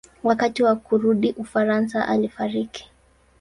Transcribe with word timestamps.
Wakati 0.23 0.63
wa 0.63 0.75
kurudi 0.75 1.31
Ufaransa 1.37 2.07
alifariki. 2.07 2.89